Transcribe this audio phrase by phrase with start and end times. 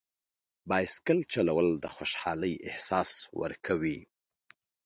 [0.69, 3.11] بایسکل چلول د خوشحالۍ احساس
[3.41, 3.99] ورکوي.